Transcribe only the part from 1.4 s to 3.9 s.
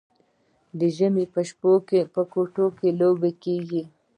شپو کې ګوتې لوبه کیږي.